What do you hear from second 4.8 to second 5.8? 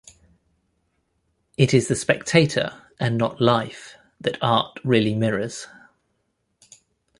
really mirrors.